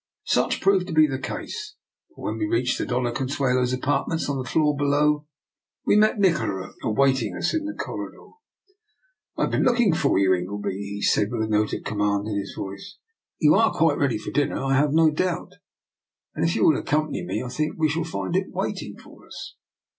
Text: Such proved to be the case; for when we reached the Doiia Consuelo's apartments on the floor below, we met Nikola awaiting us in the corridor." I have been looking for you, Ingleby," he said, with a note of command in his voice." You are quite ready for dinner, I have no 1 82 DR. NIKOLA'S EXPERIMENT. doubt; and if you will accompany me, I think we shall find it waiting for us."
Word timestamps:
Such 0.25 0.61
proved 0.61 0.87
to 0.87 0.93
be 0.95 1.05
the 1.05 1.19
case; 1.19 1.75
for 2.15 2.23
when 2.25 2.39
we 2.39 2.47
reached 2.47 2.79
the 2.79 2.85
Doiia 2.87 3.13
Consuelo's 3.13 3.71
apartments 3.71 4.27
on 4.27 4.39
the 4.39 4.49
floor 4.49 4.75
below, 4.75 5.27
we 5.85 5.95
met 5.95 6.17
Nikola 6.19 6.73
awaiting 6.81 7.37
us 7.37 7.53
in 7.53 7.65
the 7.65 7.75
corridor." 7.75 8.31
I 9.37 9.43
have 9.43 9.51
been 9.51 9.61
looking 9.61 9.93
for 9.93 10.17
you, 10.17 10.33
Ingleby," 10.33 10.73
he 10.75 11.03
said, 11.03 11.29
with 11.31 11.43
a 11.43 11.47
note 11.47 11.73
of 11.73 11.83
command 11.83 12.27
in 12.27 12.39
his 12.39 12.55
voice." 12.55 12.97
You 13.41 13.53
are 13.53 13.71
quite 13.71 13.99
ready 13.99 14.17
for 14.17 14.31
dinner, 14.31 14.57
I 14.63 14.73
have 14.73 14.91
no 14.91 15.03
1 15.03 15.11
82 15.11 15.13
DR. 15.13 15.13
NIKOLA'S 15.33 15.43
EXPERIMENT. 15.43 15.51
doubt; 15.51 15.59
and 16.33 16.45
if 16.45 16.55
you 16.55 16.65
will 16.65 16.77
accompany 16.79 17.23
me, 17.23 17.43
I 17.43 17.49
think 17.49 17.73
we 17.77 17.87
shall 17.89 18.03
find 18.03 18.35
it 18.35 18.47
waiting 18.49 18.97
for 18.97 19.27
us." 19.27 19.53